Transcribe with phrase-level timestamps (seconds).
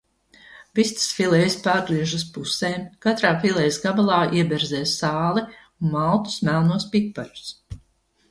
[0.77, 7.53] Vistas filejas pārgriež uz pusēm, katrā filejas gabalā ieberzē sāli un maltus melnos piparus.